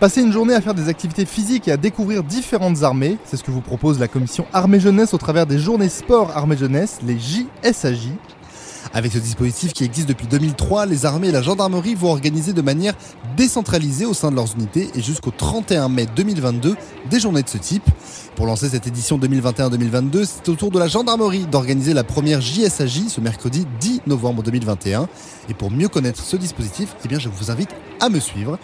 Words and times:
Passer 0.00 0.22
une 0.22 0.32
journée 0.32 0.54
à 0.54 0.62
faire 0.62 0.72
des 0.72 0.88
activités 0.88 1.26
physiques 1.26 1.68
et 1.68 1.72
à 1.72 1.76
découvrir 1.76 2.24
différentes 2.24 2.82
armées, 2.84 3.18
c'est 3.26 3.36
ce 3.36 3.44
que 3.44 3.50
vous 3.50 3.60
propose 3.60 3.98
la 3.98 4.08
commission 4.08 4.46
Armée 4.54 4.80
Jeunesse 4.80 5.12
au 5.12 5.18
travers 5.18 5.44
des 5.44 5.58
journées 5.58 5.90
sport 5.90 6.34
Armée 6.34 6.56
Jeunesse, 6.56 7.00
les 7.06 7.18
JSAJ. 7.18 8.08
Avec 8.94 9.12
ce 9.12 9.18
dispositif 9.18 9.74
qui 9.74 9.84
existe 9.84 10.08
depuis 10.08 10.26
2003, 10.26 10.86
les 10.86 11.04
armées 11.04 11.28
et 11.28 11.32
la 11.32 11.42
gendarmerie 11.42 11.94
vont 11.94 12.12
organiser 12.12 12.54
de 12.54 12.62
manière 12.62 12.94
décentralisée 13.36 14.06
au 14.06 14.14
sein 14.14 14.30
de 14.30 14.36
leurs 14.36 14.54
unités 14.56 14.88
et 14.94 15.02
jusqu'au 15.02 15.32
31 15.32 15.90
mai 15.90 16.06
2022 16.16 16.76
des 17.10 17.20
journées 17.20 17.42
de 17.42 17.48
ce 17.50 17.58
type. 17.58 17.84
Pour 18.36 18.46
lancer 18.46 18.70
cette 18.70 18.86
édition 18.86 19.18
2021-2022, 19.18 20.24
c'est 20.24 20.48
au 20.48 20.54
tour 20.54 20.70
de 20.70 20.78
la 20.78 20.88
gendarmerie 20.88 21.44
d'organiser 21.44 21.92
la 21.92 22.04
première 22.04 22.40
JSAJ 22.40 23.08
ce 23.08 23.20
mercredi 23.20 23.66
10 23.80 24.00
novembre 24.06 24.42
2021. 24.42 25.08
Et 25.50 25.54
pour 25.54 25.70
mieux 25.70 25.88
connaître 25.88 26.22
ce 26.24 26.36
dispositif, 26.36 26.96
eh 27.04 27.08
bien, 27.08 27.18
je 27.18 27.28
vous 27.28 27.50
invite 27.50 27.70
à 28.00 28.08
me 28.08 28.18
suivre. 28.18 28.58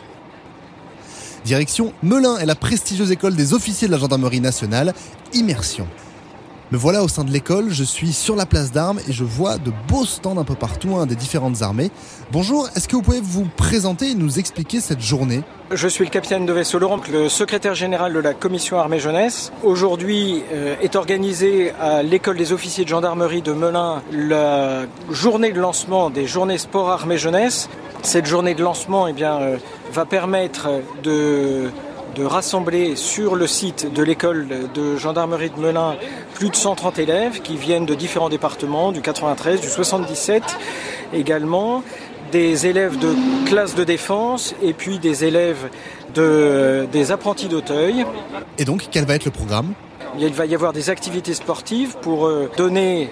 Direction 1.47 1.93
Melun 2.03 2.39
et 2.39 2.45
la 2.45 2.57
prestigieuse 2.57 3.13
école 3.13 3.37
des 3.37 3.55
officiers 3.55 3.87
de 3.87 3.93
la 3.93 3.99
gendarmerie 3.99 4.41
nationale, 4.41 4.93
Immersion. 5.33 5.87
Me 6.73 6.77
voilà 6.77 7.05
au 7.05 7.09
sein 7.09 7.23
de 7.23 7.31
l'école, 7.31 7.71
je 7.71 7.85
suis 7.85 8.13
sur 8.13 8.35
la 8.35 8.47
place 8.47 8.73
d'armes 8.73 8.99
et 9.09 9.13
je 9.13 9.23
vois 9.23 9.57
de 9.57 9.71
beaux 9.87 10.05
stands 10.05 10.37
un 10.37 10.43
peu 10.43 10.57
partout 10.57 10.97
hein, 10.97 11.07
des 11.07 11.15
différentes 11.15 11.63
armées. 11.63 11.93
Bonjour, 12.33 12.69
est-ce 12.75 12.89
que 12.89 12.97
vous 12.97 13.03
pouvez 13.03 13.21
vous 13.23 13.47
présenter 13.57 14.11
et 14.11 14.15
nous 14.17 14.41
expliquer 14.41 14.81
cette 14.81 15.01
journée? 15.01 15.45
Je 15.71 15.87
suis 15.87 16.05
le 16.05 16.11
capitaine 16.11 16.47
de 16.47 16.53
vaisseau 16.53 16.81
Laurent, 16.81 16.99
le 17.13 17.29
secrétaire 17.29 17.77
général 17.77 18.13
de 18.13 18.19
la 18.19 18.35
commission 18.35 18.81
armée 18.81 18.99
jeunesse. 18.99 19.53
Aujourd'hui 19.63 20.43
euh, 20.53 20.75
est 20.83 20.97
organisée 20.97 21.71
à 21.81 22.03
l'école 22.03 22.39
des 22.39 22.53
officiers 22.53 22.83
de 22.83 22.89
gendarmerie 22.89 23.43
de 23.43 23.53
Melun 23.53 24.03
la 24.11 24.87
journée 25.13 25.53
de 25.53 25.61
lancement 25.61 26.11
des 26.11 26.27
journées 26.27 26.59
sport 26.59 26.91
armée 26.91 27.19
jeunesse. 27.19 27.69
Cette 28.07 28.27
journée 28.27 28.55
de 28.55 28.63
lancement 28.63 29.09
eh 29.09 29.15
euh, 29.21 29.57
va 29.91 30.05
permettre 30.05 30.69
de, 31.03 31.69
rassembler 32.21 32.95
sur 32.95 33.35
le 33.35 33.49
site 33.49 33.93
de 33.93 34.01
l'école 34.01 34.47
de 34.73 34.97
gendarmerie 34.97 35.51
de 35.51 35.59
Melun 35.59 35.97
plus 36.35 36.49
de 36.49 36.55
130 36.55 37.01
élèves 37.01 37.43
qui 37.43 37.57
viennent 37.57 37.85
de 37.85 37.97
différents 37.97 38.29
départements, 38.29 38.93
du 38.93 39.01
93, 39.01 39.61
du 39.61 39.69
77 39.69 40.45
également, 41.15 41.83
des 42.31 42.69
élèves 42.69 42.97
de 42.97 43.13
classe 43.45 43.75
de 43.75 43.83
défense 43.83 44.55
et 44.63 44.73
puis 44.73 45.01
des 45.01 45.25
élèves 45.25 45.69
de, 46.15 46.87
des 46.93 47.11
apprentis 47.11 47.49
d'Auteuil. 47.49 48.07
Et 48.57 48.65
donc, 48.65 48.87
quel 48.93 49.05
va 49.05 49.17
être 49.17 49.25
le 49.25 49.33
programme? 49.33 49.75
Il 50.19 50.33
va 50.33 50.47
y 50.47 50.55
avoir 50.55 50.73
des 50.73 50.91
activités 50.91 51.35
sportives 51.35 51.97
pour 52.01 52.27
euh, 52.27 52.51
donner 52.57 53.11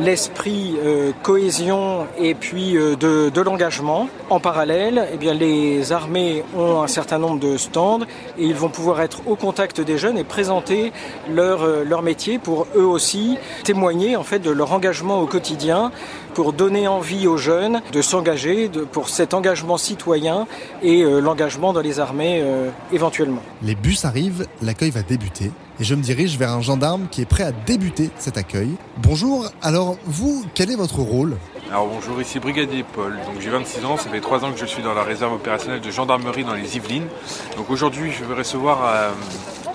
l'esprit 0.00 0.74
euh, 0.82 1.12
cohésion 1.22 2.06
et 2.18 2.34
puis 2.34 2.76
euh, 2.76 2.96
de, 2.96 3.40
l'engagement. 3.40 4.08
En 4.30 4.40
parallèle, 4.40 5.08
eh 5.12 5.34
les 5.34 5.92
armées 5.92 6.44
ont 6.56 6.82
un 6.82 6.86
certain 6.86 7.18
nombre 7.18 7.40
de 7.40 7.56
stands 7.56 8.00
et 8.38 8.44
ils 8.44 8.54
vont 8.54 8.68
pouvoir 8.68 9.00
être 9.00 9.26
au 9.26 9.36
contact 9.36 9.80
des 9.80 9.98
jeunes 9.98 10.18
et 10.18 10.24
présenter 10.24 10.92
leur, 11.30 11.66
leur 11.84 12.02
métier 12.02 12.38
pour 12.38 12.66
eux 12.76 12.84
aussi 12.84 13.36
témoigner 13.64 14.16
en 14.16 14.22
fait 14.22 14.38
de 14.38 14.50
leur 14.50 14.72
engagement 14.72 15.20
au 15.20 15.26
quotidien 15.26 15.92
pour 16.34 16.52
donner 16.52 16.88
envie 16.88 17.26
aux 17.26 17.36
jeunes 17.36 17.80
de 17.92 18.02
s'engager 18.02 18.70
pour 18.90 19.08
cet 19.08 19.34
engagement 19.34 19.76
citoyen 19.76 20.46
et 20.82 21.02
l'engagement 21.02 21.72
dans 21.72 21.80
les 21.80 22.00
armées 22.00 22.44
éventuellement. 22.92 23.42
Les 23.62 23.74
bus 23.74 24.04
arrivent, 24.04 24.46
l'accueil 24.60 24.90
va 24.90 25.02
débuter 25.02 25.50
et 25.80 25.84
je 25.84 25.94
me 25.94 26.02
dirige 26.02 26.38
vers 26.38 26.50
un 26.52 26.60
gendarme 26.60 27.06
qui 27.10 27.22
est 27.22 27.26
prêt 27.26 27.44
à 27.44 27.52
débuter 27.52 28.10
cet 28.18 28.36
accueil. 28.36 28.70
Bonjour, 28.98 29.46
alors 29.62 29.96
vous, 30.04 30.44
quel 30.54 30.70
est 30.70 30.76
votre 30.76 31.00
rôle? 31.00 31.36
Alors 31.70 31.86
bonjour, 31.86 32.20
ici 32.20 32.38
Brigadier 32.38 32.84
Paul. 32.94 33.12
Donc 33.26 33.40
j'ai 33.40 33.50
26 33.50 33.84
ans, 33.86 33.96
ça 33.96 34.10
fait 34.10 34.20
3 34.20 34.44
ans 34.44 34.52
que 34.52 34.58
je 34.58 34.66
suis 34.66 34.82
dans 34.82 34.94
la 34.94 35.02
réserve 35.02 35.32
opérationnelle 35.32 35.80
de 35.80 35.90
gendarmerie 35.90 36.44
dans 36.44 36.54
les 36.54 36.76
Yvelines. 36.76 37.06
Donc 37.56 37.70
aujourd'hui, 37.70 38.12
je 38.12 38.24
vais 38.24 38.34
recevoir 38.34 38.80
euh, 38.84 39.10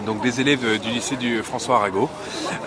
donc 0.05 0.21
des 0.21 0.41
élèves 0.41 0.79
du 0.79 0.89
lycée 0.89 1.15
du 1.15 1.41
François 1.43 1.77
Arago. 1.77 2.09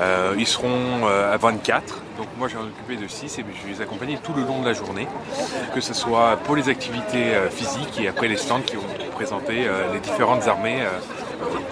Euh, 0.00 0.34
ils 0.38 0.46
seront 0.46 1.06
euh, 1.06 1.32
à 1.32 1.36
24. 1.36 2.02
Donc 2.16 2.28
moi 2.38 2.48
j'ai 2.48 2.56
occupé 2.56 2.96
de 2.96 3.08
6 3.08 3.38
et 3.38 3.44
je 3.60 3.66
vais 3.66 3.74
les 3.74 3.80
accompagner 3.80 4.18
tout 4.22 4.32
le 4.34 4.42
long 4.42 4.60
de 4.60 4.66
la 4.66 4.74
journée. 4.74 5.06
Que 5.74 5.80
ce 5.80 5.94
soit 5.94 6.36
pour 6.44 6.56
les 6.56 6.68
activités 6.68 7.32
physiques 7.50 8.00
et 8.00 8.08
après 8.08 8.28
les 8.28 8.36
stands 8.36 8.60
qui 8.60 8.76
vont 8.76 8.82
présenter 9.14 9.66
les 9.92 10.00
différentes 10.00 10.46
armées 10.46 10.80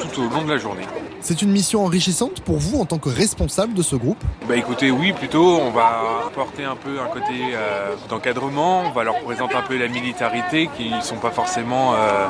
tout 0.00 0.22
au 0.22 0.28
long 0.28 0.44
de 0.44 0.50
la 0.50 0.58
journée. 0.58 0.84
C'est 1.20 1.42
une 1.42 1.50
mission 1.50 1.84
enrichissante 1.84 2.40
pour 2.40 2.58
vous 2.58 2.80
en 2.80 2.84
tant 2.84 2.98
que 2.98 3.08
responsable 3.08 3.74
de 3.74 3.82
ce 3.82 3.96
groupe 3.96 4.22
Bah 4.48 4.56
écoutez, 4.56 4.90
oui, 4.90 5.12
plutôt, 5.12 5.58
on 5.58 5.70
va 5.70 6.02
apporter 6.26 6.64
un 6.64 6.76
peu 6.76 7.00
un 7.00 7.06
côté 7.06 7.52
euh, 7.52 7.94
d'encadrement, 8.08 8.84
on 8.86 8.92
va 8.92 9.02
leur 9.02 9.18
présenter 9.20 9.56
un 9.56 9.62
peu 9.62 9.76
la 9.76 9.88
militarité, 9.88 10.70
qui 10.76 10.90
ne 10.90 11.00
sont 11.00 11.16
pas 11.16 11.32
forcément 11.32 11.94
euh, 11.94 12.26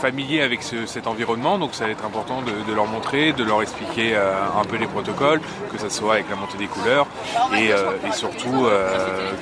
familiers 0.00 0.42
avec 0.42 0.62
cet 0.62 1.06
environnement, 1.06 1.58
donc 1.58 1.74
ça 1.74 1.86
va 1.86 1.90
être 1.90 2.04
important 2.04 2.42
de, 2.42 2.74
leur 2.74 2.86
montrer, 2.86 3.32
de 3.32 3.44
leur 3.44 3.62
expliquer 3.62 4.14
euh, 4.14 4.34
un 4.60 4.64
peu 4.64 4.76
les 4.76 4.86
protocoles, 4.86 5.40
que 5.72 5.78
ce 5.78 5.88
soit 5.88 6.14
avec 6.14 6.28
la 6.28 6.36
montée 6.36 6.58
des 6.58 6.66
couleurs, 6.66 7.06
et, 7.56 7.72
surtout 8.12 8.66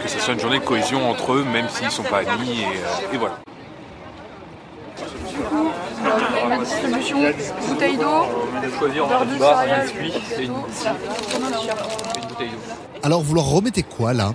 que 0.02 0.08
ce 0.08 0.18
soit 0.18 0.34
une 0.34 0.40
journée 0.40 0.58
de 0.58 0.64
cohésion 0.64 1.10
entre 1.10 1.34
eux, 1.34 1.44
même 1.44 1.68
s'ils 1.68 1.86
ne 1.86 1.90
sont 1.90 2.02
pas 2.02 2.18
amis, 2.18 2.62
et 3.12 3.16
voilà 3.16 3.38
la 6.48 6.58
distribution, 6.58 7.18
bouteille 7.68 7.96
d'eau, 7.96 8.24
et 8.62 10.44
une, 10.44 10.52
bouteille 12.28 12.50
d'eau. 12.50 12.56
Alors 13.02 13.22
vous 13.22 13.34
leur 13.34 13.44
remettez 13.44 13.82
quoi 13.82 14.12
là? 14.12 14.32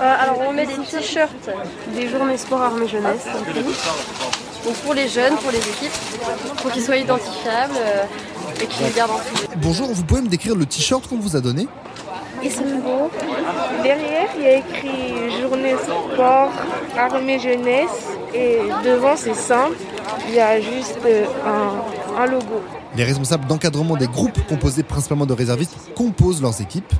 Euh, 0.00 0.14
Alors 0.20 0.40
on 0.48 0.52
met 0.52 0.66
des 0.66 0.74
t-shirts 0.74 1.50
des 1.94 2.08
journées 2.08 2.36
sport 2.36 2.62
armée 2.62 2.88
jeunesse. 2.88 3.26
Donc 4.64 4.74
pour 4.76 4.94
les 4.94 5.08
jeunes, 5.08 5.36
pour 5.36 5.50
les 5.50 5.58
équipes, 5.58 5.92
pour 6.62 6.70
qu'ils 6.70 6.82
soient 6.82 6.96
identifiables 6.96 7.74
euh, 7.76 8.04
et 8.62 8.66
qu'ils 8.66 8.86
les 8.86 8.92
gardent 8.92 9.12
en 9.12 9.20
Bonjour, 9.56 9.88
vous 9.92 10.04
pouvez 10.04 10.22
me 10.22 10.28
décrire 10.28 10.54
le 10.54 10.66
t-shirt 10.66 11.06
qu'on 11.08 11.18
vous 11.18 11.36
a 11.36 11.40
donné? 11.40 11.68
Ils 12.42 12.52
sont 12.52 12.62
beaux. 12.62 13.10
Derrière, 13.82 14.28
il 14.36 14.42
y 14.42 14.46
a 14.46 14.56
écrit 14.58 15.40
journée 15.40 15.74
sport 16.12 16.50
armée 16.96 17.38
jeunesse 17.38 18.06
et 18.34 18.60
devant 18.84 19.16
c'est 19.16 19.34
simple 19.34 19.76
il 20.28 20.34
y 20.34 20.40
a 20.40 20.60
juste 20.60 20.98
euh, 21.04 21.26
un, 22.16 22.26
logo. 22.26 22.62
Les 22.96 23.04
responsables 23.04 23.46
d'encadrement 23.46 23.96
des 23.96 24.06
groupes 24.06 24.38
composés 24.48 24.82
principalement 24.82 25.26
de 25.26 25.34
réservistes 25.34 25.76
composent 25.94 26.42
leurs 26.42 26.60
équipes. 26.60 26.92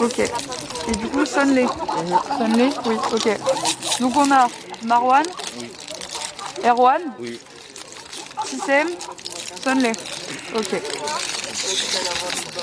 Ok. 0.00 0.18
Et 0.18 0.92
du 0.92 1.06
coup, 1.06 1.24
Sunley. 1.26 1.66
Sunley? 2.38 2.70
Oui, 2.86 2.96
ok. 3.12 3.38
Donc 4.00 4.12
on 4.16 4.30
a 4.30 4.48
Marwan, 4.84 5.24
oui. 5.60 5.70
Erwan, 6.64 7.00
oui. 7.20 7.38
Sissem, 8.44 8.88
Sunley. 9.62 9.92
Ok. 10.56 10.80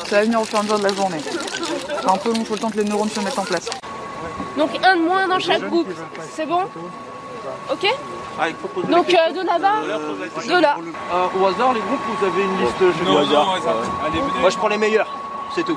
Ça 0.09 0.15
va 0.17 0.23
venir 0.23 0.41
au 0.41 0.45
fur 0.45 0.57
et 0.57 0.59
à 0.59 0.63
mesure 0.63 0.79
de 0.79 0.83
la 0.83 0.93
journée. 0.93 1.21
C'est 1.21 2.09
un 2.09 2.17
peu 2.17 2.29
long, 2.29 2.39
il 2.39 2.45
faut 2.45 2.55
le 2.55 2.59
temps 2.59 2.71
que 2.71 2.77
les 2.77 2.83
neurones 2.83 3.09
se 3.09 3.19
mettent 3.19 3.39
en 3.39 3.43
place. 3.43 3.69
Donc 4.57 4.71
un 4.83 4.95
de 4.97 5.01
moins 5.01 5.27
dans 5.27 5.39
chaque 5.39 5.61
groupe, 5.61 5.87
c'est 6.35 6.45
bon? 6.45 6.63
Ok? 7.71 7.87
Donc 8.89 9.13
euh, 9.13 9.33
de 9.33 9.45
là-bas, 9.45 9.81
de 9.83 10.61
là. 10.61 10.77
Euh, 10.77 11.27
au 11.39 11.45
hasard, 11.47 11.73
les 11.73 11.81
groupes, 11.81 11.99
vous 12.07 12.25
avez 12.25 12.41
une 12.43 12.57
liste 12.59 12.75
je 12.79 13.03
non, 13.03 13.25
non, 13.25 13.51
Allez, 14.05 14.21
Moi, 14.39 14.49
je 14.49 14.57
prends 14.57 14.69
les 14.69 14.77
meilleurs, 14.77 15.07
c'est 15.53 15.63
tout. 15.63 15.75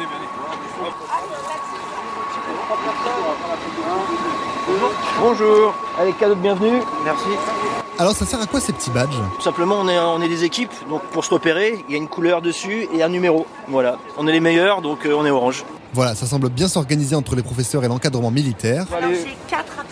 Bonjour. 5.21 5.75
Allez, 5.99 6.13
cadeau 6.13 6.35
de 6.35 6.41
bienvenue. 6.41 6.83
Merci. 7.05 7.25
Alors 7.99 8.15
ça 8.15 8.25
sert 8.25 8.41
à 8.41 8.47
quoi 8.47 8.61
ces 8.61 8.73
petits 8.73 8.91
badges? 8.91 9.19
Tout 9.37 9.43
simplement 9.43 9.77
on 9.81 9.89
est, 9.89 9.99
on 9.99 10.23
est 10.23 10.29
des 10.29 10.45
équipes, 10.45 10.73
donc 10.89 11.03
pour 11.13 11.25
se 11.25 11.35
repérer, 11.35 11.85
il 11.89 11.93
y 11.93 11.95
a 11.95 11.99
une 11.99 12.09
couleur 12.09 12.41
dessus 12.41 12.89
et 12.95 13.03
un 13.03 13.09
numéro. 13.09 13.47
Voilà. 13.69 13.99
On 14.17 14.27
est 14.27 14.33
les 14.33 14.41
meilleurs, 14.41 14.81
donc 14.81 15.05
euh, 15.05 15.15
on 15.15 15.27
est 15.27 15.31
orange. 15.31 15.65
Voilà, 15.93 16.15
ça 16.15 16.27
semble 16.27 16.49
bien 16.49 16.69
s'organiser 16.69 17.15
entre 17.15 17.37
les 17.37 17.43
professeurs 17.43 17.85
et 17.85 17.89
l'encadrement 17.89 18.31
militaire. 18.31 18.87
Alors 18.97 19.11
j'ai 19.11 19.37
4 19.49 19.81
absents. 19.81 19.92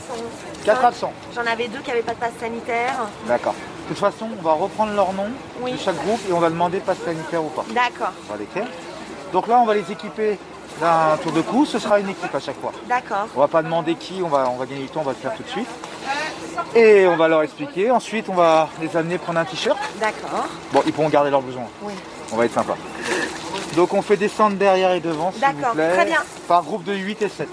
4 0.64 0.84
absents 0.84 1.12
J'en 1.34 1.46
avais 1.46 1.68
deux 1.68 1.80
qui 1.80 1.88
n'avaient 1.88 2.02
pas 2.02 2.14
de 2.14 2.18
passe 2.18 2.34
sanitaire. 2.38 2.94
D'accord. 3.26 3.54
De 3.54 3.88
toute 3.88 3.98
façon, 3.98 4.28
on 4.38 4.42
va 4.42 4.52
reprendre 4.52 4.94
leur 4.94 5.12
nom 5.12 5.26
de 5.64 5.76
chaque 5.76 5.96
groupe 6.04 6.20
et 6.28 6.32
on 6.32 6.38
va 6.38 6.50
demander 6.50 6.78
passe 6.80 6.98
sanitaire 7.04 7.42
ou 7.42 7.48
pas. 7.48 7.64
D'accord. 7.70 8.12
On 8.28 8.34
va. 8.34 8.66
Donc 9.32 9.46
là, 9.46 9.58
on 9.58 9.64
va 9.66 9.74
les 9.74 9.90
équiper 9.90 10.38
d'un 10.80 11.16
tour 11.22 11.32
de 11.32 11.40
cou. 11.40 11.64
Ce 11.64 11.78
sera 11.78 11.98
une 12.00 12.08
équipe 12.08 12.34
à 12.34 12.40
chaque 12.40 12.60
fois. 12.60 12.72
D'accord. 12.88 13.26
On 13.34 13.40
va 13.40 13.48
pas 13.48 13.62
demander 13.62 13.94
qui, 13.94 14.20
on 14.24 14.28
va, 14.28 14.48
on 14.50 14.56
va 14.56 14.66
gagner 14.66 14.82
du 14.82 14.88
temps, 14.88 15.00
on 15.00 15.04
va 15.04 15.12
le 15.12 15.16
faire 15.16 15.34
tout 15.34 15.42
de 15.42 15.48
suite. 15.48 15.68
Et 16.74 17.06
on 17.06 17.16
va 17.16 17.28
leur 17.28 17.42
expliquer. 17.42 17.90
Ensuite, 17.90 18.28
on 18.28 18.34
va 18.34 18.68
les 18.80 18.96
amener 18.96 19.18
prendre 19.18 19.40
un 19.40 19.44
t-shirt. 19.44 19.78
D'accord. 19.98 20.46
Bon, 20.72 20.82
ils 20.86 20.92
pourront 20.92 21.08
garder 21.08 21.30
leurs 21.30 21.42
besoins. 21.42 21.66
Oui. 21.82 21.94
On 22.32 22.36
va 22.36 22.44
être 22.44 22.54
sympa. 22.54 22.76
Donc 23.76 23.94
on 23.94 24.02
fait 24.02 24.16
descendre 24.16 24.56
derrière 24.56 24.92
et 24.92 25.00
devant, 25.00 25.32
s'il 25.32 25.44
vous 25.44 25.74
plaît. 25.74 25.92
très 25.94 26.04
bien. 26.04 26.22
Par 26.48 26.62
groupe 26.62 26.84
de 26.84 26.92
8 26.92 27.22
et 27.22 27.28
7. 27.28 27.48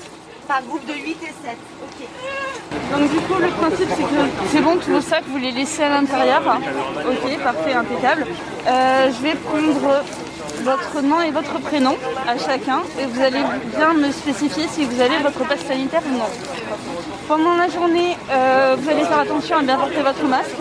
Par 0.48 0.62
groupe 0.64 0.86
de 0.86 0.94
8 0.94 1.10
et 1.10 1.26
7, 1.26 1.58
ok. 1.84 2.08
Donc 2.92 3.12
du 3.12 3.18
coup 3.18 3.40
le 3.40 3.48
principe 3.50 3.90
c'est 3.90 4.04
que 4.04 4.48
c'est 4.50 4.62
bon 4.62 4.78
tous 4.78 4.92
vos 4.92 5.02
sacs 5.02 5.26
vous 5.28 5.38
les 5.38 5.52
laissez 5.52 5.84
à 5.84 5.90
l'intérieur. 5.90 6.42
Ok 7.10 7.44
parfait 7.44 7.74
impeccable. 7.74 8.26
Euh, 8.66 9.12
je 9.12 9.24
vais 9.24 9.36
prendre 9.36 10.04
votre 10.64 11.02
nom 11.02 11.22
et 11.22 11.32
votre 11.32 11.60
prénom 11.60 11.96
à 12.28 12.38
chacun 12.38 12.80
et 13.00 13.06
vous 13.06 13.22
allez 13.22 13.44
bien 13.76 13.94
me 13.94 14.12
spécifier 14.12 14.68
si 14.70 14.86
vous 14.86 15.02
avez 15.02 15.18
votre 15.22 15.46
passe 15.48 15.66
sanitaire 15.66 16.02
ou 16.10 16.18
non. 16.18 16.30
Pendant 17.28 17.56
la 17.56 17.68
journée, 17.68 18.18
euh, 18.32 18.76
vous 18.80 18.90
allez 18.90 19.04
faire 19.04 19.20
attention 19.20 19.58
à 19.58 19.62
bien 19.64 19.78
porter 19.78 20.02
votre 20.02 20.24
masque. 20.24 20.56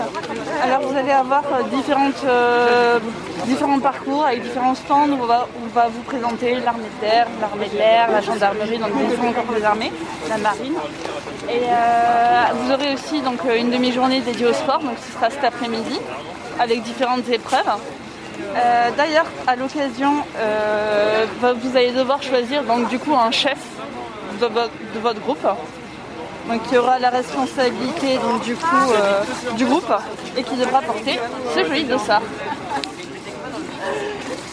Alors 0.62 0.80
vous 0.80 0.96
allez 0.96 1.12
avoir 1.12 1.42
euh, 1.44 1.62
euh, 2.24 2.98
différents 3.46 3.80
parcours 3.80 4.24
avec 4.24 4.42
différents 4.42 4.74
stands 4.74 5.08
où 5.08 5.18
on 5.22 5.26
va, 5.26 5.46
on 5.62 5.68
va 5.74 5.88
vous 5.88 6.02
présenter 6.02 6.54
l'armée 6.56 6.84
de 6.84 7.06
terre, 7.06 7.26
l'armée 7.40 7.68
de 7.68 7.76
l'air, 7.76 8.10
la 8.10 8.20
gendarmerie, 8.20 8.78
donc 8.78 8.90
différents 9.08 9.32
corps 9.32 9.54
des 9.54 9.64
armées, 9.64 9.92
la 10.28 10.38
marine. 10.38 10.74
Et 11.48 11.60
euh, 11.62 12.42
vous 12.54 12.72
aurez 12.72 12.94
aussi 12.94 13.20
donc, 13.20 13.40
une 13.56 13.70
demi-journée 13.70 14.20
dédiée 14.20 14.46
au 14.46 14.52
sport, 14.52 14.80
donc 14.80 14.96
ce 15.06 15.12
sera 15.12 15.30
cet 15.30 15.44
après-midi, 15.44 16.00
avec 16.58 16.82
différentes 16.82 17.28
épreuves. 17.28 17.70
D'ailleurs, 18.96 19.26
à 19.46 19.56
l'occasion, 19.56 20.12
vous 21.40 21.76
allez 21.76 21.92
devoir 21.92 22.22
choisir 22.22 22.62
donc 22.64 22.88
du 22.88 22.98
coup 22.98 23.14
un 23.14 23.30
chef 23.30 23.58
de 24.40 25.00
votre 25.00 25.20
groupe. 25.20 25.46
Donc 26.48 26.62
qui 26.69 26.78
aura 26.78 26.98
la 26.98 27.10
responsabilité 27.10 28.19
donc, 28.19 28.43
du 28.43 28.54
coup 28.54 28.90
euh, 28.93 29.22
du 29.56 29.64
groupe 29.66 29.93
et 30.37 30.43
qui 30.43 30.56
devra 30.56 30.81
porter 30.81 31.19
ce 31.54 31.64
joli 31.64 31.84
dossard. 31.84 32.22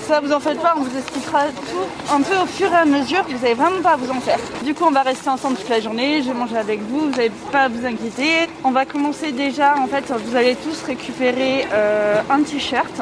Ça 0.07 0.19
vous 0.19 0.33
en 0.33 0.39
faites 0.39 0.59
pas, 0.59 0.73
on 0.75 0.81
vous 0.81 0.97
expliquera 0.97 1.43
tout 1.45 2.13
un 2.13 2.21
peu 2.21 2.35
au 2.35 2.45
fur 2.45 2.71
et 2.71 2.75
à 2.75 2.85
mesure, 2.85 3.23
vous 3.23 3.33
n'avez 3.33 3.53
vraiment 3.53 3.81
pas 3.81 3.91
à 3.91 3.95
vous 3.95 4.11
en 4.11 4.19
faire. 4.19 4.39
Du 4.63 4.73
coup 4.73 4.83
on 4.85 4.91
va 4.91 5.01
rester 5.01 5.29
ensemble 5.29 5.55
toute 5.55 5.69
la 5.69 5.79
journée, 5.79 6.21
je 6.21 6.27
vais 6.27 6.33
manger 6.33 6.57
avec 6.57 6.81
vous, 6.81 6.99
vous 6.99 7.11
n'avez 7.11 7.31
pas 7.51 7.61
à 7.61 7.69
vous 7.69 7.85
inquiéter. 7.85 8.49
On 8.63 8.71
va 8.71 8.85
commencer 8.85 9.31
déjà, 9.31 9.75
en 9.77 9.87
fait 9.87 10.11
vous 10.11 10.35
allez 10.35 10.55
tous 10.55 10.83
récupérer 10.83 11.67
euh, 11.71 12.21
un 12.29 12.41
t-shirt 12.41 13.01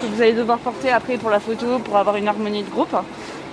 que 0.00 0.06
vous 0.06 0.22
allez 0.22 0.32
devoir 0.32 0.58
porter 0.58 0.90
après 0.90 1.18
pour 1.18 1.28
la 1.28 1.40
photo, 1.40 1.78
pour 1.78 1.98
avoir 1.98 2.16
une 2.16 2.28
harmonie 2.28 2.62
de 2.62 2.70
groupe. 2.70 2.96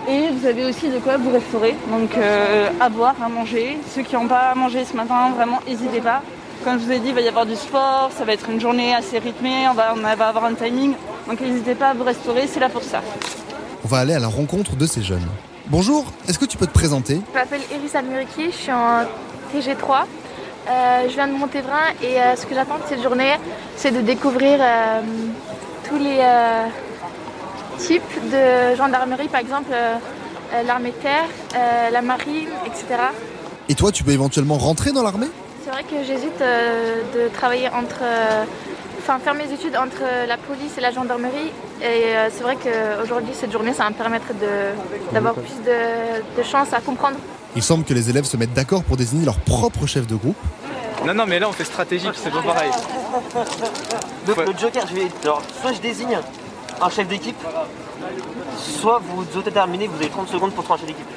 Et 0.09 0.29
vous 0.29 0.45
avez 0.45 0.63
aussi 0.63 0.89
de 0.89 0.99
quoi 0.99 1.17
vous 1.17 1.31
restaurer, 1.31 1.75
donc 1.91 2.17
euh, 2.17 2.69
à 2.79 2.87
boire, 2.87 3.15
à 3.21 3.27
manger. 3.27 3.77
Ceux 3.93 4.03
qui 4.03 4.15
n'ont 4.15 4.27
pas 4.27 4.51
à 4.51 4.55
manger 4.55 4.85
ce 4.85 4.95
matin, 4.95 5.31
vraiment 5.35 5.59
n'hésitez 5.67 5.99
pas. 5.99 6.21
Comme 6.63 6.79
je 6.79 6.85
vous 6.85 6.91
ai 6.93 6.99
dit, 6.99 7.09
il 7.09 7.13
va 7.13 7.21
y 7.21 7.27
avoir 7.27 7.45
du 7.45 7.55
sport, 7.55 8.09
ça 8.17 8.23
va 8.23 8.31
être 8.31 8.49
une 8.49 8.59
journée 8.61 8.95
assez 8.95 9.19
rythmée, 9.19 9.67
on 9.69 9.73
va, 9.73 9.93
on 9.95 9.99
va 9.99 10.27
avoir 10.27 10.45
un 10.45 10.53
timing. 10.53 10.93
Donc 11.27 11.41
n'hésitez 11.41 11.75
pas 11.75 11.89
à 11.89 11.93
vous 11.93 12.03
restaurer, 12.05 12.47
c'est 12.47 12.61
là 12.61 12.69
pour 12.69 12.83
ça. 12.83 13.01
On 13.83 13.87
va 13.89 13.99
aller 13.99 14.13
à 14.13 14.19
la 14.19 14.27
rencontre 14.27 14.77
de 14.77 14.85
ces 14.85 15.01
jeunes. 15.01 15.27
Bonjour, 15.67 16.05
est-ce 16.29 16.39
que 16.39 16.45
tu 16.45 16.55
peux 16.57 16.67
te 16.67 16.73
présenter? 16.73 17.19
Je 17.33 17.37
m'appelle 17.37 17.61
Iris 17.69 17.93
Almurici, 17.93 18.45
je 18.51 18.55
suis 18.55 18.71
en 18.71 19.01
TG3. 19.53 20.05
Euh, 20.69 21.03
je 21.09 21.13
viens 21.13 21.27
de 21.27 21.33
Montévrain 21.33 21.91
et 22.01 22.21
euh, 22.21 22.35
ce 22.37 22.45
que 22.45 22.55
j'attends 22.55 22.77
de 22.77 22.83
cette 22.87 23.03
journée, 23.03 23.33
c'est 23.75 23.91
de 23.91 23.99
découvrir 24.01 24.59
euh, 24.61 25.01
tous 25.87 25.97
les 25.97 26.19
euh, 26.21 26.65
types 27.77 28.29
de 28.31 28.75
gendarmerie, 28.75 29.27
par 29.27 29.41
exemple 29.41 29.71
euh, 29.73 29.95
euh, 30.53 30.63
l'armée 30.63 30.91
de 30.91 30.95
terre, 30.95 31.25
euh, 31.55 31.89
la 31.89 32.01
marine, 32.01 32.49
etc. 32.65 32.85
Et 33.69 33.75
toi, 33.75 33.91
tu 33.91 34.03
peux 34.03 34.11
éventuellement 34.11 34.57
rentrer 34.57 34.91
dans 34.91 35.03
l'armée? 35.03 35.27
C'est 35.63 35.71
vrai 35.71 35.83
que 35.83 36.03
j'hésite 36.05 36.39
euh, 36.41 37.01
de 37.13 37.27
travailler 37.33 37.67
entre, 37.69 37.99
euh, 38.01 38.43
enfin 38.99 39.19
faire 39.19 39.33
mes 39.33 39.51
études 39.51 39.75
entre 39.75 40.01
la 40.27 40.37
police 40.37 40.77
et 40.77 40.81
la 40.81 40.91
gendarmerie. 40.91 41.51
Et 41.81 41.85
euh, 42.15 42.29
c'est 42.33 42.43
vrai 42.43 42.55
qu'aujourd'hui, 42.55 43.33
cette 43.33 43.51
journée, 43.51 43.73
ça 43.73 43.83
va 43.83 43.89
me 43.89 43.95
permettre 43.95 44.27
de- 44.33 45.13
d'avoir 45.13 45.33
plus 45.33 45.57
de, 45.65 46.37
de 46.37 46.43
chance 46.43 46.69
à 46.73 46.79
comprendre 46.79 47.17
Il 47.55 47.61
semble 47.63 47.83
que 47.83 47.93
les 47.93 48.09
élèves 48.09 48.23
se 48.23 48.37
mettent 48.37 48.53
d'accord 48.53 48.83
pour 48.83 48.95
désigner 48.97 49.25
leur 49.25 49.37
propre 49.39 49.85
chef 49.85 50.07
de 50.07 50.15
groupe. 50.15 50.37
Non, 51.05 51.13
non, 51.13 51.25
mais 51.27 51.37
là 51.39 51.47
on 51.47 51.51
fait 51.51 51.63
stratégique, 51.65 52.11
c'est 52.15 52.31
pas 52.31 52.41
pareil. 52.41 52.71
Donc 54.25 54.37
le 54.37 54.57
Joker, 54.57 54.85
je 54.89 54.95
vais. 54.95 55.07
Alors, 55.23 55.41
soit 55.61 55.73
je 55.73 55.79
désigne 55.81 56.17
un 56.81 56.89
chef 56.89 57.07
d'équipe, 57.07 57.37
soit 58.57 59.01
vous 59.03 59.23
vous 59.23 59.37
autodéterminez, 59.37 59.87
vous 59.87 59.95
avez 59.95 60.09
30 60.09 60.27
secondes 60.29 60.51
pour 60.53 60.63
trouver 60.63 60.79
un 60.79 60.85
chef 60.85 60.87
d'équipe. 60.87 61.07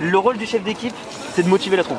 Le 0.00 0.18
rôle 0.18 0.36
du 0.36 0.46
chef 0.46 0.62
d'équipe, 0.62 0.94
c'est 1.34 1.42
de 1.42 1.48
motiver 1.48 1.76
la 1.76 1.84
troupe. 1.84 1.98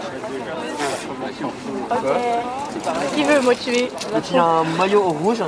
Qui 3.15 3.23
veut 3.23 3.41
motiver 3.41 3.91
il 4.29 4.35
y 4.35 4.39
a 4.39 4.43
un 4.43 4.63
maillot 4.63 5.03
rouge. 5.03 5.43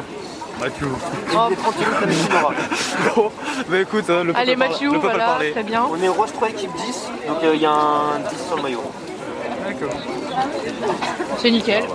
Mathieu. 0.60 0.88
Et 0.88 1.31
vous 1.31 1.40
avez 1.40 1.56
30 1.56 1.74
secondes, 1.74 1.94
ça 2.00 2.06
met 2.06 2.42
Laura. 2.42 2.54
Bon, 3.16 3.31
bah 3.69 3.80
écoute, 3.80 4.10
hein, 4.10 4.24
le 4.25 4.36
Allez, 4.36 4.57
Mathieu, 4.57 4.92
le 4.92 5.00
voilà, 5.00 5.38
très 5.52 5.63
bien. 5.63 5.86
On 5.90 6.02
est 6.02 6.10
Rose 6.10 6.34
3 6.34 6.50
équipe 6.50 6.72
10, 6.75 7.10
donc 7.30 7.44
euh, 7.44 7.56
il 7.56 7.62
y 7.62 7.66
a 7.66 7.72
un 7.72 8.19
10 8.19 8.45
sur 8.45 8.57
le 8.57 8.63
maillot. 8.63 8.84
D'accord. 9.66 9.90
C'est 11.38 11.52
nickel. 11.52 11.86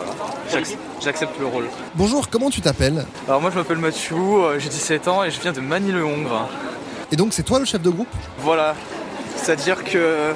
J'ac- 0.52 0.78
J'accepte 1.02 1.38
le 1.40 1.46
rôle. 1.46 1.64
Bonjour, 1.94 2.28
comment 2.28 2.50
tu 2.50 2.60
t'appelles 2.60 3.04
Alors 3.28 3.40
moi 3.40 3.50
je 3.50 3.56
m'appelle 3.58 3.78
Mathieu, 3.78 4.16
euh, 4.16 4.58
j'ai 4.58 4.68
17 4.68 5.08
ans 5.08 5.24
et 5.24 5.30
je 5.30 5.40
viens 5.40 5.52
de 5.52 5.60
Manille-le-Hongre. 5.60 6.48
Et 7.12 7.16
donc 7.16 7.32
c'est 7.32 7.42
toi 7.42 7.58
le 7.58 7.64
chef 7.64 7.82
de 7.82 7.90
groupe? 7.90 8.08
Voilà, 8.38 8.74
c'est-à-dire 9.36 9.84
que 9.84 10.32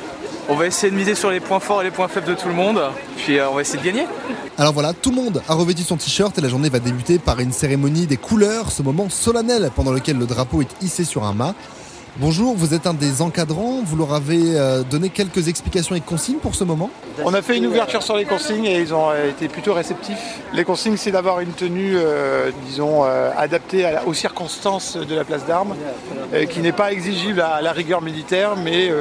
on 0.49 0.55
va 0.55 0.67
essayer 0.67 0.91
de 0.91 0.97
miser 0.97 1.15
sur 1.15 1.31
les 1.31 1.41
points 1.41 1.61
forts 1.61 1.83
et 1.83 1.85
les 1.85 1.91
points 1.91 2.09
faibles 2.09 2.27
de 2.27 2.35
tout 2.35 2.49
le 2.49 2.55
monde, 2.55 2.81
puis 3.17 3.39
euh, 3.39 3.49
on 3.51 3.55
va 3.55 3.61
essayer 3.61 3.79
de 3.79 3.85
gagner. 3.85 4.07
Alors 4.57 4.73
voilà, 4.73 4.93
tout 4.93 5.11
le 5.11 5.17
monde 5.17 5.43
a 5.49 5.55
revêtu 5.55 5.83
son 5.83 5.97
t-shirt 5.97 6.37
et 6.37 6.41
la 6.41 6.49
journée 6.49 6.69
va 6.69 6.79
débuter 6.81 7.19
par 7.19 7.39
une 7.41 7.53
cérémonie 7.53 8.07
des 8.07 8.17
couleurs, 8.17 8.73
ce 8.73 8.83
moment 8.83 9.09
solennel 9.11 9.71
pendant 9.77 9.93
lequel 9.93 10.19
le 10.19 10.27
drapeau 10.27 10.63
est 10.63 10.83
hissé 10.83 11.05
sur 11.05 11.25
un 11.25 11.33
mât. 11.33 11.55
Bonjour, 12.21 12.57
vous 12.57 12.75
êtes 12.75 12.89
un 12.89 12.95
des 12.95 13.23
encadrants, 13.23 13.81
vous 13.85 13.95
leur 13.95 14.13
avez 14.13 14.59
euh, 14.59 14.83
donné 14.83 15.09
quelques 15.09 15.47
explications 15.47 15.95
et 15.95 16.01
consignes 16.01 16.39
pour 16.39 16.57
ce 16.57 16.65
moment 16.65 16.91
On 17.23 17.33
a 17.33 17.43
fait 17.43 17.57
une 17.57 17.67
ouverture 17.67 18.03
sur 18.03 18.17
les 18.17 18.25
consignes 18.25 18.65
et 18.65 18.81
ils 18.81 18.93
ont 18.93 19.13
été 19.15 19.47
plutôt 19.47 19.73
réceptifs. 19.73 20.41
Les 20.53 20.65
consignes, 20.65 20.97
c'est 20.97 21.13
d'avoir 21.13 21.39
une 21.39 21.53
tenue, 21.53 21.93
euh, 21.95 22.51
disons, 22.67 23.05
euh, 23.05 23.31
adaptée 23.37 23.89
aux 24.05 24.15
circonstances 24.15 24.97
de 24.97 25.15
la 25.15 25.23
place 25.23 25.47
d'armes, 25.47 25.77
qui 26.51 26.59
n'est 26.59 26.73
pas 26.73 26.91
exigible 26.91 27.41
à 27.41 27.63
la 27.63 27.71
rigueur 27.71 28.03
militaire, 28.03 28.57
mais 28.57 28.93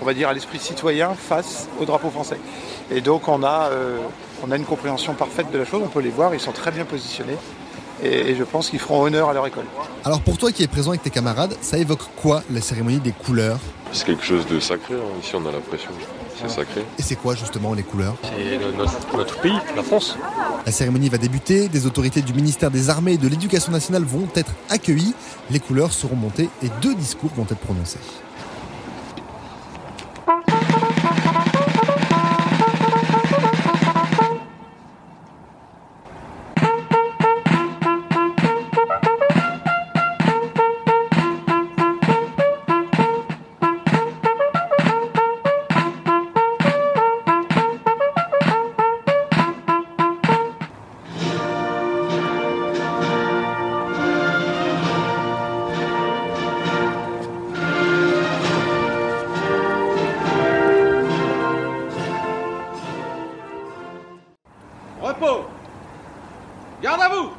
on 0.00 0.04
va 0.04 0.14
dire 0.14 0.28
à 0.28 0.32
l'esprit 0.32 0.60
citoyen 0.60 1.14
face 1.14 1.68
au 1.80 1.84
drapeau 1.84 2.10
français. 2.10 2.38
Et 2.92 3.00
donc 3.00 3.26
on 3.26 3.42
a 3.42 3.70
une 4.56 4.64
compréhension 4.64 5.14
parfaite 5.14 5.50
de 5.50 5.58
la 5.58 5.64
chose, 5.64 5.82
on 5.84 5.88
peut 5.88 6.00
les 6.00 6.10
voir, 6.10 6.32
ils 6.32 6.40
sont 6.40 6.52
très 6.52 6.70
bien 6.70 6.84
positionnés. 6.84 7.36
Et, 8.04 8.30
et 8.30 8.36
je 8.36 8.44
pense 8.44 8.70
qu'ils 8.70 8.78
feront 8.78 9.02
honneur 9.02 9.30
à 9.30 9.32
leur 9.32 9.46
école. 9.46 9.64
Alors 10.04 10.20
pour 10.20 10.36
toi 10.36 10.52
qui 10.52 10.62
es 10.62 10.66
présent 10.66 10.90
avec 10.90 11.02
tes 11.02 11.10
camarades, 11.10 11.56
ça 11.62 11.78
évoque 11.78 12.02
quoi 12.16 12.42
la 12.50 12.60
cérémonie 12.60 13.00
des 13.00 13.12
couleurs? 13.12 13.58
C'est 13.92 14.04
quelque 14.04 14.24
chose 14.24 14.46
de 14.46 14.60
sacré, 14.60 14.94
hein. 14.94 15.20
ici 15.22 15.34
on 15.34 15.46
a 15.46 15.52
l'impression. 15.52 15.90
C'est 16.36 16.50
sacré. 16.50 16.84
Et 16.98 17.02
c'est 17.02 17.14
quoi 17.14 17.34
justement 17.34 17.74
les 17.74 17.84
couleurs? 17.84 18.16
C'est 18.22 18.58
notre, 18.76 19.16
notre 19.16 19.40
pays, 19.40 19.58
la 19.76 19.82
France. 19.82 20.18
La 20.66 20.72
cérémonie 20.72 21.08
va 21.08 21.16
débuter, 21.16 21.68
des 21.68 21.86
autorités 21.86 22.22
du 22.22 22.34
ministère 22.34 22.70
des 22.70 22.90
Armées 22.90 23.12
et 23.12 23.18
de 23.18 23.28
l'Éducation 23.28 23.70
nationale 23.70 24.02
vont 24.02 24.28
être 24.34 24.52
accueillies, 24.68 25.14
les 25.50 25.60
couleurs 25.60 25.92
seront 25.92 26.16
montées 26.16 26.48
et 26.62 26.68
deux 26.82 26.94
discours 26.94 27.30
vont 27.36 27.44
être 27.44 27.56
prononcés. 27.58 27.98
Garde 66.82 67.00
à 67.00 67.08
vous. 67.08 67.32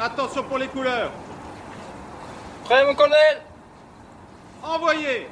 Attention 0.00 0.42
pour 0.44 0.58
les 0.58 0.68
couleurs. 0.68 1.10
Prêt 2.64 2.84
mon 2.86 2.94
colonel? 2.94 3.42
Envoyez 4.62 5.28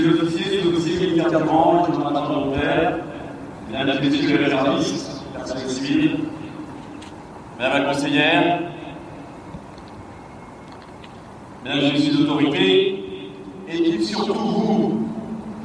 Militaires 0.00 1.30
d'armement, 1.30 1.86
les 1.86 1.92
camarades 1.92 2.28
volontaires, 2.28 2.96
Mesdames 3.70 3.98
et 4.02 4.08
Messieurs 4.08 4.38
les 4.38 4.44
réservistes, 4.44 5.22
personnel 5.34 5.68
civil, 5.68 6.16
Madame 7.58 7.82
la 7.82 7.92
conseillère, 7.92 8.60
Mesdames 11.64 11.78
et 11.80 11.92
Messieurs 11.92 12.12
les 12.14 12.22
autorités, 12.22 13.04
et 13.68 14.00
surtout 14.02 14.34
vous, 14.34 15.08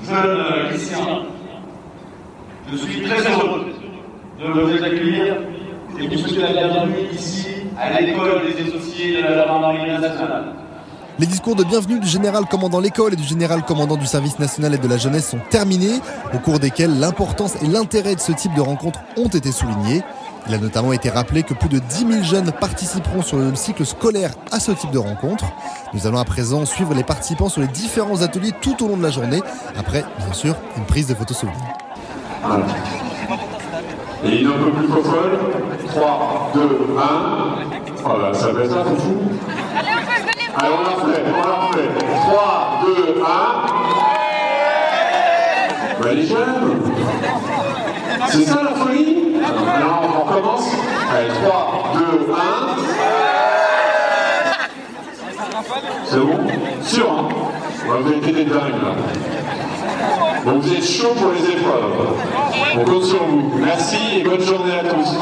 jeunes 0.04 0.72
lycéens, 0.72 1.24
je 2.72 2.78
suis 2.78 3.02
très 3.04 3.32
heureux 3.32 3.66
de 4.40 4.60
vous 4.60 4.84
accueillir 4.84 5.38
et 5.98 6.08
vous 6.08 6.18
souhaiter 6.18 6.54
la 6.54 6.68
bienvenue 6.68 7.08
ici 7.14 7.48
à 7.80 8.02
l'école 8.02 8.42
des 8.46 8.68
associés 8.68 9.18
de 9.18 9.22
la 9.24 9.48
gendarmerie 9.48 9.92
nationale. 9.92 10.65
Les 11.18 11.28
discours 11.28 11.56
de 11.56 11.64
bienvenue 11.64 11.98
du 12.00 12.08
général 12.08 12.44
commandant 12.46 12.82
l'école 12.82 13.14
et 13.14 13.16
du 13.16 13.24
général 13.24 13.64
commandant 13.64 13.96
du 13.96 14.06
service 14.06 14.38
national 14.38 14.74
et 14.74 14.78
de 14.78 14.88
la 14.88 14.98
jeunesse 14.98 15.30
sont 15.30 15.40
terminés, 15.50 16.02
au 16.34 16.40
cours 16.40 16.60
desquels 16.60 17.00
l'importance 17.00 17.56
et 17.62 17.68
l'intérêt 17.68 18.16
de 18.16 18.20
ce 18.20 18.34
type 18.34 18.54
de 18.54 18.60
rencontre 18.60 19.00
ont 19.16 19.30
été 19.30 19.54
soulignés. 19.54 20.04
Il 20.50 20.54
a 20.54 20.58
notamment 20.58 20.92
été 20.92 21.10
rappelé 21.10 21.44
que 21.44 21.54
plus 21.54 21.70
de 21.70 21.80
10 21.80 22.00
000 22.00 22.24
jeunes 22.24 22.52
participeront 22.52 23.22
sur 23.22 23.38
le 23.38 23.56
cycle 23.56 23.86
scolaire 23.86 24.32
à 24.52 24.60
ce 24.60 24.74
type 24.74 24.92
de 24.92 24.98
rencontre. 24.98 25.46
Nous 25.94 26.06
allons 26.06 26.20
à 26.20 26.26
présent 26.26 26.66
suivre 26.66 26.94
les 26.94 27.06
participants 27.06 27.48
sur 27.48 27.62
les 27.62 27.68
différents 27.68 28.22
ateliers 28.22 28.52
tout 28.60 28.84
au 28.84 28.90
long 28.90 28.98
de 28.98 29.04
la 29.04 29.10
journée, 29.10 29.42
après, 29.78 30.04
bien 30.18 30.34
sûr, 30.34 30.56
une 30.76 30.84
prise 30.84 31.08
de 31.08 31.16
photos 31.16 31.38
souvenirs. 31.38 31.78
Voilà. 32.44 32.66
Et 34.26 34.42
une 34.42 34.48
un 34.48 34.52
peu 34.52 34.72
plus 34.72 34.88
folle. 34.88 35.40
3, 35.88 36.52
2, 36.56 36.62
1. 36.62 37.46
Oh 38.04 38.22
là, 38.22 38.34
ça 38.34 38.50
être 38.50 38.76
là, 38.76 38.84
fou. 38.98 39.16
Allez, 40.58 40.70
on 40.72 40.82
la 40.84 40.90
refait, 40.90 41.24
on 41.28 41.42
la 41.48 41.56
refait. 41.68 41.90
3, 42.30 42.80
2, 42.86 43.22
1. 43.22 43.24
Bah, 46.02 46.14
les 46.14 46.26
C'est 48.28 48.44
ça 48.46 48.60
la 48.64 48.72
folie? 48.76 49.36
Alors, 49.76 50.02
on 50.04 50.10
recommence. 50.22 50.68
Allez, 51.14 51.30
3, 51.44 51.94
2, 51.96 52.00
1. 52.32 52.36
C'est 56.06 56.20
bon? 56.20 56.40
Sûr, 56.84 57.12
hein? 57.12 57.28
Ouais, 57.90 57.98
Vous 58.02 58.08
avez 58.08 58.18
été 58.18 58.32
des 58.32 58.46
dingues, 58.46 58.82
là. 58.82 58.94
Bon, 60.46 60.60
vous 60.60 60.74
êtes 60.74 60.86
chaud 60.86 61.14
pour 61.18 61.32
les 61.34 61.50
épreuves. 61.52 62.16
On 62.78 62.84
compte 62.86 63.04
sur 63.04 63.24
vous. 63.26 63.52
Merci 63.58 63.98
et 64.20 64.24
bonne 64.24 64.42
journée 64.42 64.74
à 64.74 64.84
tous. 64.84 65.18